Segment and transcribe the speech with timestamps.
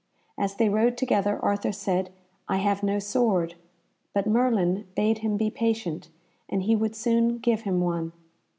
[0.35, 2.09] As they rode together Arthur said,
[2.49, 3.53] "I have no sword,"
[4.15, 6.09] but Merlin bade him be patient
[6.49, 8.11] and he would soon give him one.